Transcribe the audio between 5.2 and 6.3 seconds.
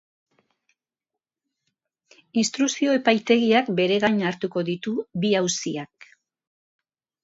bi auziak.